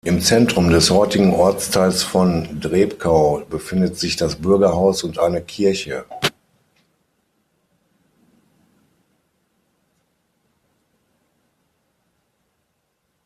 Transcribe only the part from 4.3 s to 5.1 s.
Bürgerhaus